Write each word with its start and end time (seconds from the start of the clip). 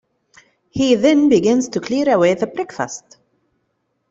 He 0.71 0.95
then 0.95 1.29
begins 1.29 1.69
to 1.69 1.79
clear 1.79 2.09
away 2.11 2.33
the 2.33 2.47
breakfast. 2.47 3.17